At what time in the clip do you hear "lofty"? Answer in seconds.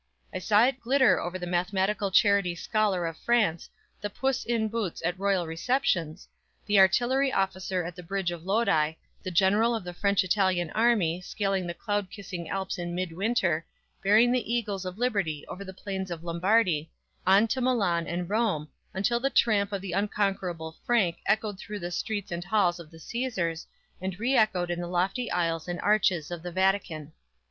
24.87-25.29